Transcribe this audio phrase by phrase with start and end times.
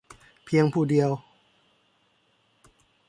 [0.45, 1.11] เพียงผู้เดียว